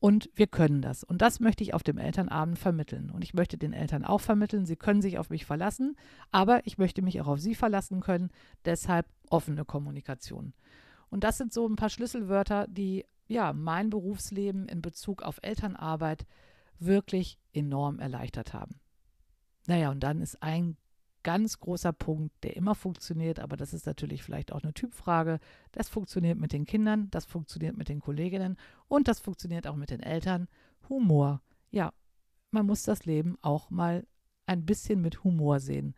[0.00, 1.02] Und wir können das.
[1.02, 3.10] Und das möchte ich auf dem Elternabend vermitteln.
[3.10, 5.96] Und ich möchte den Eltern auch vermitteln, sie können sich auf mich verlassen,
[6.30, 8.30] aber ich möchte mich auch auf sie verlassen können.
[8.66, 10.52] Deshalb offene Kommunikation.
[11.08, 16.26] Und das sind so ein paar Schlüsselwörter, die ja mein Berufsleben in Bezug auf Elternarbeit
[16.78, 18.80] wirklich enorm erleichtert haben.
[19.66, 20.76] Naja, und dann ist ein
[21.24, 25.40] ganz großer Punkt, der immer funktioniert, aber das ist natürlich vielleicht auch eine Typfrage.
[25.72, 28.56] Das funktioniert mit den Kindern, das funktioniert mit den Kolleginnen
[28.88, 30.48] und das funktioniert auch mit den Eltern.
[30.88, 31.40] Humor.
[31.70, 31.92] Ja,
[32.50, 34.06] man muss das Leben auch mal
[34.46, 35.94] ein bisschen mit Humor sehen,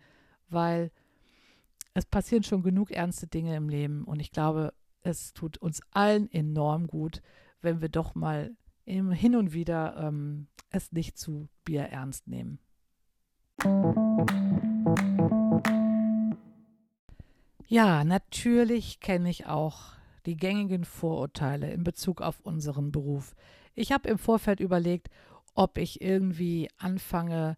[0.49, 0.93] weil
[1.93, 6.31] es passieren schon genug ernste Dinge im Leben und ich glaube, es tut uns allen
[6.31, 7.21] enorm gut,
[7.61, 12.61] wenn wir doch mal hin und wieder ähm, es nicht zu Bier ernst nehmen.
[17.69, 23.35] Ja, natürlich kenne ich auch die gängigen Vorurteile in Bezug auf unseren Beruf.
[23.75, 25.09] Ich habe im Vorfeld überlegt,
[25.55, 27.57] ob ich irgendwie anfange,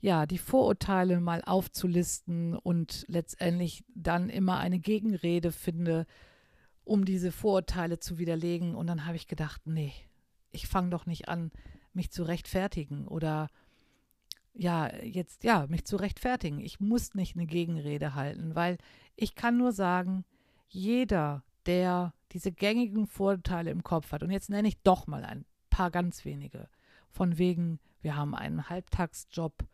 [0.00, 6.06] ja, die Vorurteile mal aufzulisten und letztendlich dann immer eine Gegenrede finde,
[6.84, 8.74] um diese Vorurteile zu widerlegen.
[8.74, 9.92] Und dann habe ich gedacht, nee,
[10.52, 11.50] ich fange doch nicht an,
[11.92, 13.48] mich zu rechtfertigen oder
[14.54, 16.60] ja, jetzt, ja, mich zu rechtfertigen.
[16.60, 18.78] Ich muss nicht eine Gegenrede halten, weil
[19.16, 20.24] ich kann nur sagen,
[20.68, 25.44] jeder, der diese gängigen Vorteile im Kopf hat, und jetzt nenne ich doch mal ein
[25.68, 26.68] paar ganz wenige,
[27.08, 29.64] von wegen, wir haben einen Halbtagsjob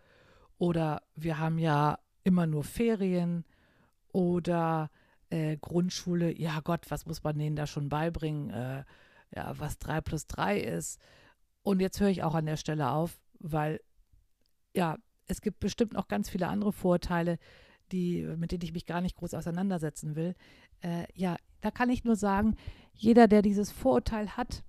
[0.58, 3.44] oder wir haben ja immer nur Ferien
[4.12, 4.90] oder
[5.30, 8.84] äh, Grundschule, ja Gott, was muss man denen da schon beibringen, äh,
[9.34, 11.00] ja, was 3 plus 3 ist.
[11.62, 13.80] Und jetzt höre ich auch an der Stelle auf, weil
[14.76, 17.38] ja, es gibt bestimmt noch ganz viele andere Vorteile,
[17.92, 20.34] die, mit denen ich mich gar nicht groß auseinandersetzen will.
[20.80, 22.56] Äh, ja, da kann ich nur sagen,
[22.92, 24.62] jeder, der dieses Vorurteil hat,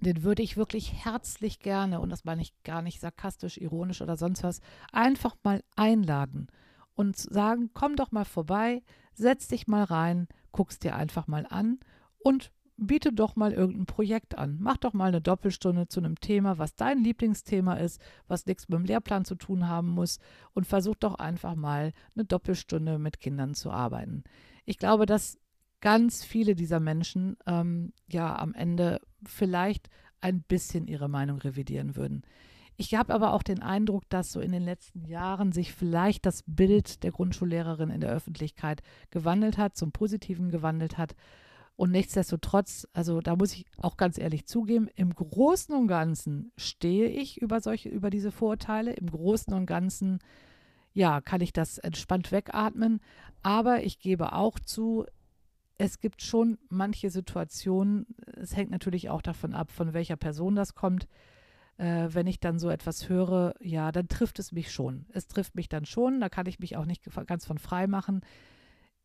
[0.00, 4.16] den würde ich wirklich herzlich gerne, und das meine ich gar nicht sarkastisch, ironisch oder
[4.16, 4.60] sonst was,
[4.92, 6.48] einfach mal einladen
[6.94, 8.82] und sagen, komm doch mal vorbei,
[9.14, 11.80] setz dich mal rein, guck's dir einfach mal an
[12.18, 14.56] und biete doch mal irgendein Projekt an.
[14.60, 18.78] Mach doch mal eine Doppelstunde zu einem Thema, was dein Lieblingsthema ist, was nichts mit
[18.78, 20.18] dem Lehrplan zu tun haben muss
[20.54, 24.22] und versuch doch einfach mal eine Doppelstunde mit Kindern zu arbeiten.
[24.64, 25.38] Ich glaube, dass
[25.80, 32.22] ganz viele dieser Menschen ähm, ja am Ende vielleicht ein bisschen ihre Meinung revidieren würden.
[32.76, 36.44] Ich habe aber auch den Eindruck, dass so in den letzten Jahren sich vielleicht das
[36.46, 41.16] Bild der Grundschullehrerin in der Öffentlichkeit gewandelt hat, zum Positiven gewandelt hat
[41.78, 47.06] und nichtsdestotrotz, also da muss ich auch ganz ehrlich zugeben, im Großen und Ganzen stehe
[47.06, 48.94] ich über solche, über diese Vorurteile.
[48.94, 50.18] Im Großen und Ganzen,
[50.92, 52.98] ja, kann ich das entspannt wegatmen.
[53.44, 55.06] Aber ich gebe auch zu,
[55.76, 60.74] es gibt schon manche Situationen, es hängt natürlich auch davon ab, von welcher Person das
[60.74, 61.06] kommt.
[61.76, 65.06] Äh, wenn ich dann so etwas höre, ja, dann trifft es mich schon.
[65.10, 68.22] Es trifft mich dann schon, da kann ich mich auch nicht ganz von frei machen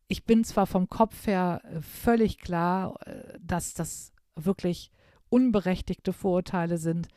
[0.08, 4.90] ich bin zwar vom Kopf her äh, völlig klar, äh, dass das wirklich
[5.28, 7.08] unberechtigte Vorurteile sind,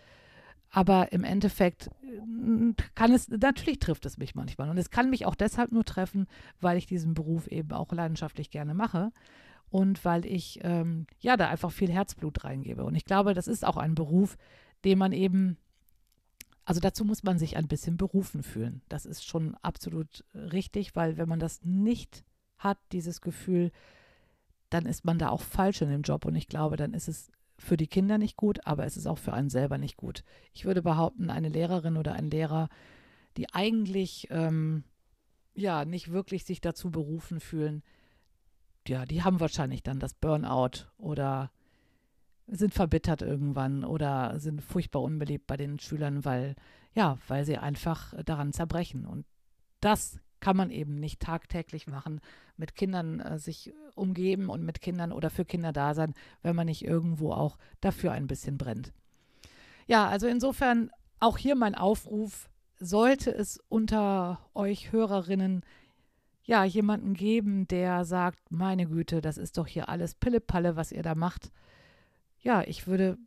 [0.70, 4.70] aber im Endeffekt äh, kann es, natürlich trifft es mich manchmal.
[4.70, 6.28] Und es kann mich auch deshalb nur treffen,
[6.60, 9.12] weil ich diesen Beruf eben auch leidenschaftlich gerne mache
[9.70, 12.84] und weil ich ähm, ja da einfach viel Herzblut reingebe.
[12.84, 14.38] Und ich glaube, das ist auch ein Beruf,
[14.86, 15.58] den man eben,
[16.64, 18.82] also dazu muss man sich ein bisschen berufen fühlen.
[18.88, 22.24] Das ist schon absolut richtig, weil wenn man das nicht
[22.58, 23.72] hat, dieses Gefühl,
[24.70, 26.26] dann ist man da auch falsch in dem Job.
[26.26, 29.18] Und ich glaube, dann ist es für die Kinder nicht gut, aber es ist auch
[29.18, 30.24] für einen selber nicht gut.
[30.54, 32.70] Ich würde behaupten, eine Lehrerin oder ein Lehrer,
[33.36, 34.84] die eigentlich ähm,
[35.54, 37.84] ja nicht wirklich sich dazu berufen fühlen,
[38.88, 41.52] ja, die haben wahrscheinlich dann das Burnout oder
[42.48, 46.56] sind verbittert irgendwann oder sind furchtbar unbeliebt bei den Schülern, weil
[46.94, 49.06] ja, weil sie einfach daran zerbrechen.
[49.06, 49.26] Und
[49.82, 52.22] das kann man eben nicht tagtäglich machen,
[52.58, 56.68] mit Kindern äh, sich umgeben und mit Kindern oder für Kinder da sein, wenn man
[56.68, 58.94] nicht irgendwo auch dafür ein bisschen brennt.
[59.88, 65.64] Ja, also insofern auch hier mein Aufruf, sollte es unter euch Hörerinnen
[66.44, 71.04] ja jemanden geben, der sagt, meine Güte, das ist doch hier alles Pillepalle, was ihr
[71.04, 71.52] da macht.
[72.40, 73.18] Ja, ich würde,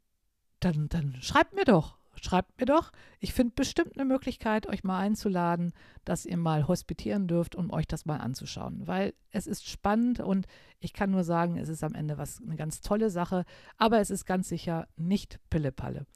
[0.61, 2.93] dann, dann schreibt mir doch schreibt mir doch.
[3.19, 5.73] Ich finde bestimmt eine Möglichkeit, euch mal einzuladen,
[6.05, 8.87] dass ihr mal hospitieren dürft, um euch das mal anzuschauen.
[8.87, 10.47] Weil es ist spannend und
[10.79, 13.45] ich kann nur sagen, es ist am Ende was eine ganz tolle Sache,
[13.77, 16.07] aber es ist ganz sicher nicht Pillepalle.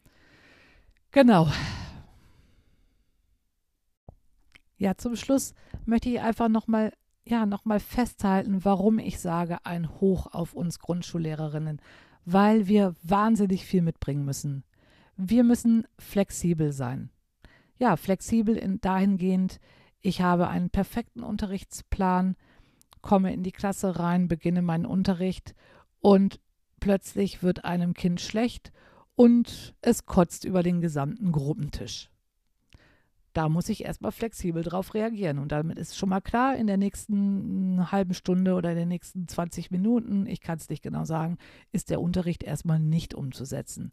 [1.10, 1.48] Genau.
[4.76, 5.54] Ja, zum Schluss
[5.86, 6.92] möchte ich einfach nochmal
[7.26, 11.80] ja, noch festhalten, warum ich sage, ein Hoch auf uns Grundschullehrerinnen,
[12.26, 14.64] weil wir wahnsinnig viel mitbringen müssen
[15.16, 17.10] wir müssen flexibel sein.
[17.78, 19.60] Ja, flexibel in, dahingehend,
[20.00, 22.36] ich habe einen perfekten Unterrichtsplan,
[23.00, 25.54] komme in die Klasse rein, beginne meinen Unterricht
[26.00, 26.40] und
[26.80, 28.72] plötzlich wird einem Kind schlecht
[29.16, 32.10] und es kotzt über den gesamten Gruppentisch.
[33.32, 35.38] Da muss ich erstmal flexibel drauf reagieren.
[35.38, 39.26] Und damit ist schon mal klar, in der nächsten halben Stunde oder in den nächsten
[39.26, 41.38] 20 Minuten, ich kann es nicht genau sagen,
[41.72, 43.92] ist der Unterricht erstmal nicht umzusetzen.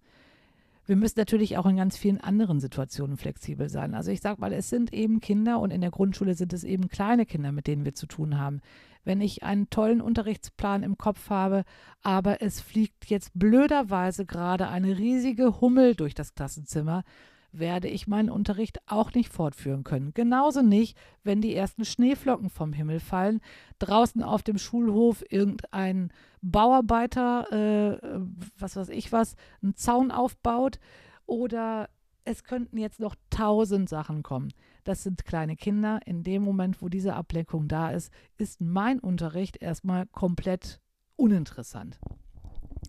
[0.85, 3.93] Wir müssen natürlich auch in ganz vielen anderen Situationen flexibel sein.
[3.93, 6.89] Also ich sage mal, es sind eben Kinder und in der Grundschule sind es eben
[6.89, 8.61] kleine Kinder, mit denen wir zu tun haben.
[9.03, 11.63] Wenn ich einen tollen Unterrichtsplan im Kopf habe,
[12.01, 17.03] aber es fliegt jetzt blöderweise gerade eine riesige Hummel durch das Klassenzimmer,
[17.51, 20.13] werde ich meinen Unterricht auch nicht fortführen können.
[20.13, 23.41] Genauso nicht, wenn die ersten Schneeflocken vom Himmel fallen,
[23.79, 26.11] draußen auf dem Schulhof irgendein
[26.41, 28.19] Bauarbeiter, äh,
[28.57, 30.79] was weiß ich was, einen Zaun aufbaut
[31.25, 31.89] oder
[32.23, 34.53] es könnten jetzt noch tausend Sachen kommen.
[34.83, 35.99] Das sind kleine Kinder.
[36.05, 40.79] In dem Moment, wo diese Ablenkung da ist, ist mein Unterricht erstmal komplett
[41.15, 41.99] uninteressant.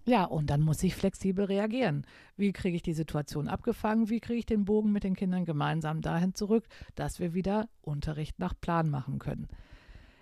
[0.04, 2.04] Ja, und dann muss ich flexibel reagieren.
[2.36, 4.08] Wie kriege ich die Situation abgefangen?
[4.08, 8.38] Wie kriege ich den Bogen mit den Kindern gemeinsam dahin zurück, dass wir wieder Unterricht
[8.38, 9.48] nach Plan machen können?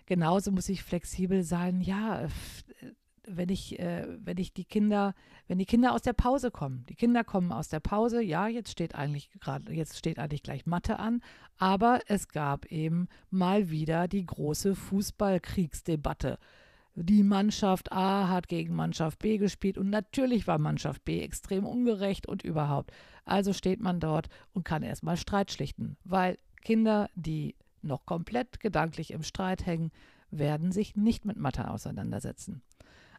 [0.04, 1.80] Genauso muss ich flexibel sein.
[1.80, 2.28] Ja,
[3.26, 5.14] wenn ich, äh, wenn ich die Kinder,
[5.46, 6.84] wenn die Kinder aus der Pause kommen.
[6.88, 8.22] Die Kinder kommen aus der Pause.
[8.22, 11.22] Ja, jetzt steht eigentlich gerade, jetzt steht eigentlich gleich Mathe an.
[11.56, 16.38] Aber es gab eben mal wieder die große Fußballkriegsdebatte
[17.02, 22.26] die Mannschaft A hat gegen Mannschaft B gespielt und natürlich war Mannschaft B extrem ungerecht
[22.26, 22.92] und überhaupt.
[23.24, 29.12] Also steht man dort und kann erstmal Streit schlichten, weil Kinder, die noch komplett gedanklich
[29.12, 29.92] im Streit hängen,
[30.30, 32.62] werden sich nicht mit Mathe auseinandersetzen.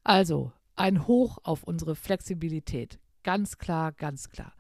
[0.04, 3.00] Also ein Hoch auf unsere Flexibilität.
[3.24, 4.54] Ganz klar, ganz klar.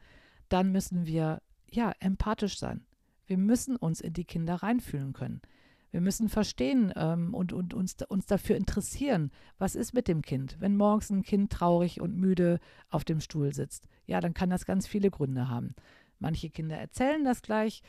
[0.49, 2.85] Dann müssen wir ja empathisch sein.
[3.25, 5.41] Wir müssen uns in die Kinder reinfühlen können.
[5.91, 10.55] Wir müssen verstehen ähm, und, und uns, uns dafür interessieren, was ist mit dem Kind.
[10.59, 14.65] Wenn morgens ein Kind traurig und müde auf dem Stuhl sitzt, ja, dann kann das
[14.65, 15.75] ganz viele Gründe haben.
[16.19, 17.81] Manche Kinder erzählen das gleich,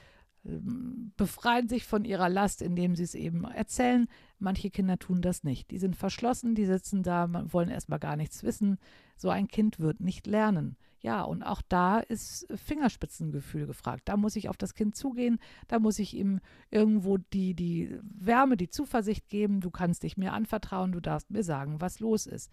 [0.44, 4.08] ähm, befreien sich von ihrer Last, indem sie es eben erzählen.
[4.38, 5.70] Manche Kinder tun das nicht.
[5.70, 8.78] Die sind verschlossen, die sitzen da, wollen erstmal gar nichts wissen.
[9.16, 10.76] So ein Kind wird nicht lernen.
[11.02, 14.02] Ja, und auch da ist Fingerspitzengefühl gefragt.
[14.04, 18.56] Da muss ich auf das Kind zugehen, da muss ich ihm irgendwo die, die Wärme,
[18.56, 22.52] die Zuversicht geben, du kannst dich mir anvertrauen, du darfst mir sagen, was los ist.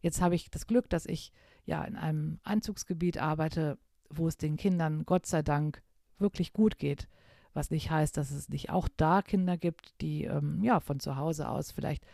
[0.00, 1.30] Jetzt habe ich das Glück, dass ich
[1.66, 3.76] ja in einem Einzugsgebiet arbeite,
[4.08, 5.82] wo es den Kindern Gott sei Dank
[6.18, 7.06] wirklich gut geht.
[7.52, 11.16] Was nicht heißt, dass es nicht auch da Kinder gibt, die ähm, ja von zu
[11.16, 12.06] Hause aus vielleicht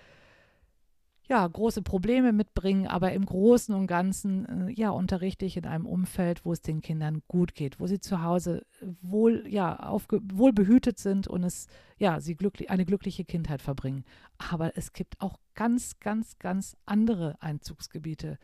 [1.28, 5.86] ja, große Probleme mitbringen, aber im Großen und Ganzen äh, ja, unterrichte ich in einem
[5.86, 8.64] Umfeld, wo es den Kindern gut geht, wo sie zu Hause
[9.02, 11.66] wohl, ja, aufge wohl behütet sind und es,
[11.98, 14.04] ja, sie glücklich, eine glückliche Kindheit verbringen.
[14.38, 18.38] Aber es gibt auch ganz, ganz, ganz andere Einzugsgebiete,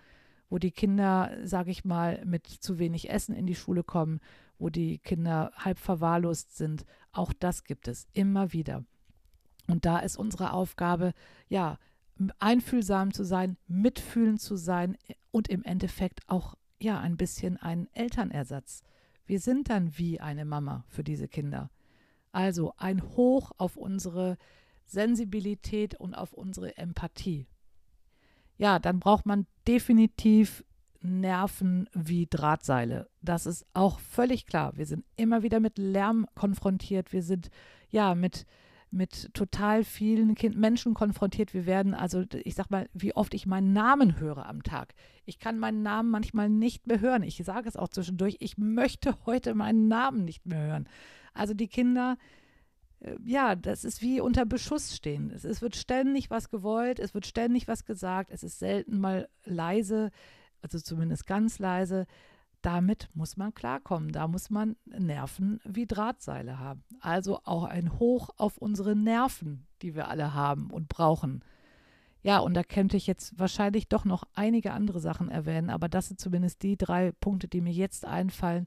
[0.51, 4.19] wo die Kinder, sage ich mal, mit zu wenig Essen in die Schule kommen,
[4.59, 6.85] wo die Kinder halb verwahrlost sind.
[7.13, 8.85] Auch das gibt es immer wieder.
[9.69, 11.13] Und da ist unsere Aufgabe,
[11.49, 11.79] ja,
[12.39, 14.97] einfühlsam zu sein, mitfühlend zu sein
[15.31, 18.83] und im Endeffekt auch ja ein bisschen ein Elternersatz.
[19.27, 21.71] Wir sind dann wie eine Mama für diese Kinder.
[22.33, 24.37] Also ein Hoch auf unsere
[24.87, 27.47] Sensibilität und auf unsere Empathie.
[28.59, 30.65] Ja, dann braucht man definitiv
[31.01, 33.09] Nerven wie Drahtseile.
[33.21, 34.77] Das ist auch völlig klar.
[34.77, 37.13] Wir sind immer wieder mit Lärm konfrontiert.
[37.13, 37.51] Wir sind
[37.91, 38.47] ja mit
[38.93, 41.55] mit total vielen kind Menschen konfrontiert.
[41.55, 44.95] Wir werden, also ich sag mal, wie oft ich meinen Namen höre am Tag.
[45.25, 47.23] Ich kann meinen Namen manchmal nicht mehr hören.
[47.23, 50.89] Ich sage es auch zwischendurch, ich möchte heute meinen Namen nicht mehr hören.
[51.33, 52.19] Also die Kinder,
[53.01, 55.31] äh, ja, das ist wie unter Beschuss stehen.
[55.31, 59.29] Es, es wird ständig was gewollt, es wird ständig was gesagt, es ist selten mal
[59.45, 60.11] leise,
[60.61, 62.07] also zumindest ganz leise
[62.63, 64.13] damit muss man klarkommen.
[64.13, 66.83] Da muss man Nerven wie Drahtseile haben.
[67.01, 71.45] Also auch ein Hoch auf unsere Nerven, die wir alle haben und brauchen.
[72.23, 76.07] Ja, und da könnte ich jetzt wahrscheinlich doch noch einige andere Sachen erwähnen, aber das
[76.07, 78.67] sind zumindest die drei Punkte, die mir jetzt einfallen,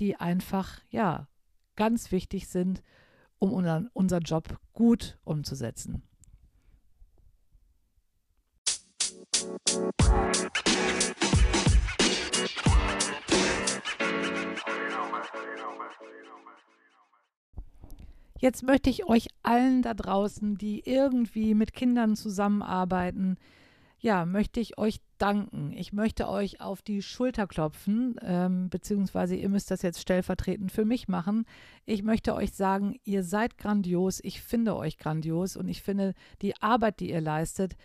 [0.00, 1.26] die einfach, ja,
[1.76, 2.82] ganz wichtig sind,
[3.38, 6.02] um unseren, unseren Job gut umzusetzen.
[18.38, 23.36] Jetzt möchte ich euch allen da draußen, die irgendwie mit Kindern zusammenarbeiten,
[23.98, 25.72] ja, möchte ich euch danken.
[25.72, 30.86] Ich möchte euch auf die Schulter klopfen, ähm, beziehungsweise ihr müsst das jetzt stellvertretend für
[30.86, 31.44] mich machen.
[31.84, 34.20] Ich möchte euch sagen, ihr seid grandios.
[34.22, 37.76] Ich finde euch grandios und ich finde, die Arbeit, die ihr leistet,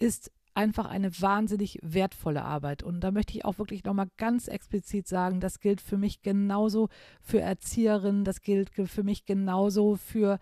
[0.00, 2.82] ist einfach eine wahnsinnig wertvolle Arbeit.
[2.82, 6.88] Und da möchte ich auch wirklich nochmal ganz explizit sagen, das gilt für mich genauso
[7.20, 10.38] für Erzieherinnen, das gilt für mich genauso für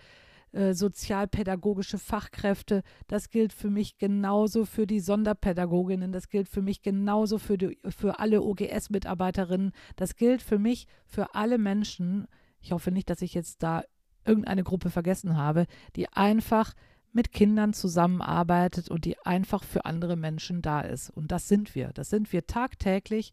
[0.52, 2.82] äh, sozialpädagogische Fachkräfte.
[3.06, 6.10] Das gilt für mich genauso für die Sonderpädagoginnen.
[6.10, 9.72] Das gilt für mich genauso für, die, für alle OGS-Mitarbeiterinnen.
[9.96, 12.28] Das gilt für mich für alle Menschen.
[12.60, 13.82] Ich hoffe nicht, dass ich jetzt da
[14.24, 16.72] irgendeine Gruppe vergessen habe, die einfach
[17.12, 21.10] mit Kindern zusammenarbeitet und die einfach für andere Menschen da ist.
[21.10, 21.88] Und das sind wir.
[21.94, 23.32] Das sind wir tagtäglich.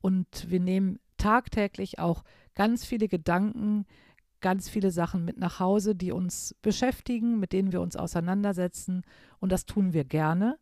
[0.00, 2.22] Und wir nehmen tagtäglich auch
[2.54, 3.86] ganz viele Gedanken,
[4.40, 9.02] ganz viele Sachen mit nach Hause, die uns beschäftigen, mit denen wir uns auseinandersetzen.
[9.40, 10.58] Und das tun wir gerne.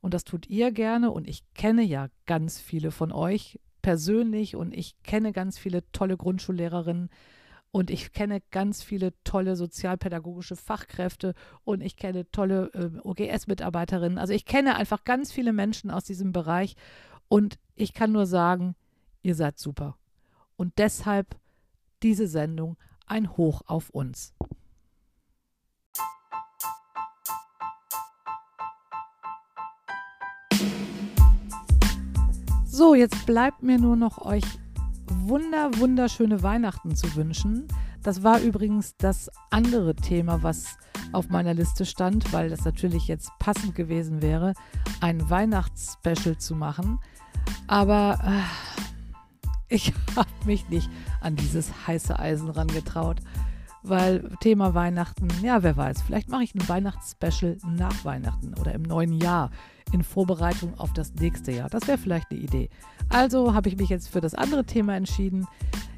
[0.00, 1.10] Und das tut ihr gerne.
[1.10, 6.16] Und ich kenne ja ganz viele von euch persönlich und ich kenne ganz viele tolle
[6.16, 7.10] Grundschullehrerinnen.
[7.70, 14.18] Und ich kenne ganz viele tolle sozialpädagogische Fachkräfte und ich kenne tolle äh, OGS-Mitarbeiterinnen.
[14.18, 16.76] Also ich kenne einfach ganz viele Menschen aus diesem Bereich
[17.28, 18.74] und ich kann nur sagen,
[19.22, 19.98] ihr seid super.
[20.56, 21.36] Und deshalb
[22.02, 24.34] diese Sendung ein Hoch auf uns.
[32.64, 34.44] So, jetzt bleibt mir nur noch euch
[35.10, 37.68] wunder, wunderschöne Weihnachten zu wünschen.
[38.02, 40.78] Das war übrigens das andere Thema, was
[41.12, 44.54] auf meiner Liste stand, weil das natürlich jetzt passend gewesen wäre,
[45.00, 46.98] ein Weihnachtsspecial zu machen.
[47.66, 50.90] Aber äh, ich habe mich nicht
[51.20, 53.20] an dieses heiße Eisen rangetraut,
[53.82, 58.82] weil Thema Weihnachten, ja, wer weiß, vielleicht mache ich ein Weihnachtsspecial nach Weihnachten oder im
[58.82, 59.50] neuen Jahr
[59.92, 61.68] in Vorbereitung auf das nächste Jahr.
[61.68, 62.70] Das wäre vielleicht eine Idee.
[63.08, 65.46] Also habe ich mich jetzt für das andere Thema entschieden.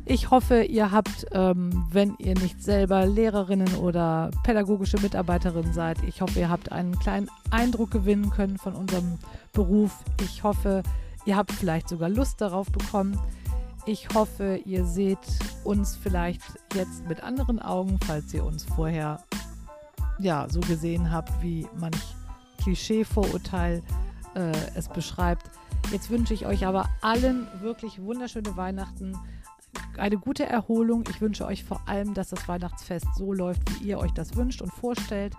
[0.06, 6.20] Ich hoffe, ihr habt, ähm, wenn ihr nicht selber Lehrerinnen oder pädagogische Mitarbeiterinnen seid, ich
[6.20, 9.18] hoffe, ihr habt einen kleinen Eindruck gewinnen können von unserem
[9.52, 9.92] Beruf.
[10.22, 10.82] Ich hoffe,
[11.26, 13.18] ihr habt vielleicht sogar Lust darauf bekommen.
[13.86, 15.18] Ich hoffe, ihr seht
[15.64, 16.42] uns vielleicht
[16.74, 19.22] jetzt mit anderen Augen, falls ihr uns vorher
[20.18, 21.98] ja so gesehen habt, wie manch
[22.62, 23.82] Klischee-Vorurteil
[24.34, 25.50] äh, es beschreibt.
[25.92, 29.16] Jetzt wünsche ich euch aber allen wirklich wunderschöne Weihnachten,
[29.96, 31.04] eine gute Erholung.
[31.10, 34.62] Ich wünsche euch vor allem, dass das Weihnachtsfest so läuft, wie ihr euch das wünscht
[34.62, 35.34] und vorstellt.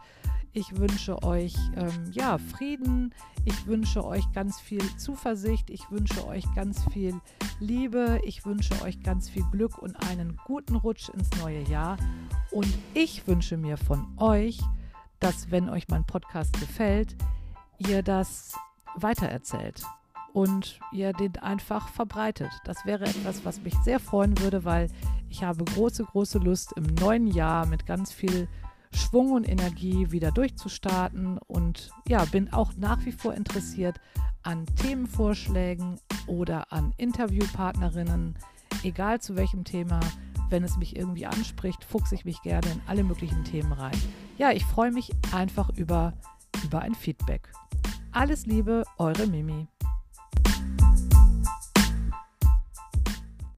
[0.54, 3.14] Ich wünsche euch ähm, ja, Frieden.
[3.46, 5.70] Ich wünsche euch ganz viel Zuversicht.
[5.70, 7.16] Ich wünsche euch ganz viel
[7.62, 8.20] Liebe.
[8.26, 11.96] Ich wünsche euch ganz viel Glück und einen guten Rutsch ins neue Jahr.
[12.52, 14.60] Und ich wünsche mir von euch,
[15.22, 17.16] dass, wenn euch mein Podcast gefällt,
[17.78, 18.54] ihr das
[18.96, 19.84] weitererzählt
[20.34, 22.52] und ihr den einfach verbreitet.
[22.66, 24.90] Das wäre etwas, was mich sehr freuen würde, weil
[25.30, 28.48] ich habe große, große Lust im neuen Jahr mit ganz viel
[28.94, 34.00] Schwung und Energie wieder durchzustarten und ja, bin auch nach wie vor interessiert
[34.44, 38.36] an Themenvorschlägen oder an Interviewpartnerinnen,
[38.84, 40.00] egal zu welchem Thema.
[40.52, 43.96] Wenn es mich irgendwie anspricht, fuchse ich mich gerne in alle möglichen Themen rein.
[44.38, 46.14] Ja, ich freue mich einfach über,
[46.66, 47.50] über ein Feedback.
[48.12, 49.70] Alles Liebe, eure Mimi.